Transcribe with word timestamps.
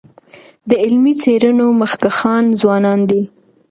د 0.69 0.71
علمي 0.83 1.13
څېړنو 1.21 1.67
مخکښان 1.81 2.45
ځوانان 2.61 2.99
دي. 3.09 3.21